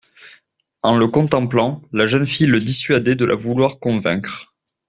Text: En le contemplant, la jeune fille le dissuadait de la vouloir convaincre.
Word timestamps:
En 0.81 0.97
le 0.97 1.07
contemplant, 1.09 1.83
la 1.91 2.07
jeune 2.07 2.25
fille 2.25 2.47
le 2.47 2.59
dissuadait 2.59 3.13
de 3.13 3.23
la 3.23 3.35
vouloir 3.35 3.77
convaincre. 3.77 4.57